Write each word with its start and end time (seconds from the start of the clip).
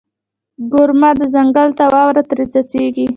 ګورمه 0.71 1.09
ځنګله 1.33 1.73
ته، 1.77 1.85
واوره 1.93 2.23
ترې 2.29 2.45
څڅیږي 2.53 3.05